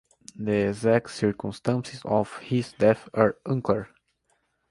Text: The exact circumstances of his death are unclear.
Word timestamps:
The 0.35 0.69
exact 0.69 1.11
circumstances 1.11 2.01
of 2.05 2.35
his 2.39 2.73
death 2.73 3.07
are 3.13 3.37
unclear. 3.45 3.89